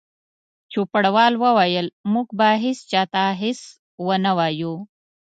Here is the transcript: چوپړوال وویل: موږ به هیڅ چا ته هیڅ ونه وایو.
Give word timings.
چوپړوال 0.71 1.33
وویل: 1.43 1.87
موږ 2.13 2.27
به 2.37 2.49
هیڅ 2.63 2.79
چا 2.91 3.03
ته 3.13 3.23
هیڅ 3.41 3.59
ونه 4.07 4.31
وایو. 4.37 4.73